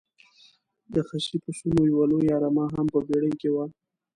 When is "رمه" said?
2.43-2.65